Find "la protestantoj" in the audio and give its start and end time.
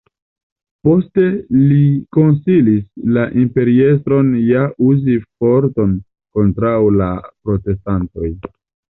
6.95-8.31